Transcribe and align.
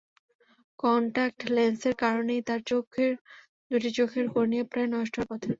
Contact 0.79 1.39
লেন্সের 1.55 1.95
কারণেই 2.03 2.41
তাঁর 2.47 2.59
দুটি 3.71 3.89
চোখের 3.97 4.25
কর্নিয়া 4.33 4.65
প্রায় 4.71 4.89
নষ্ট 4.95 5.13
হওয়ার 5.15 5.29
পথে। 5.31 5.49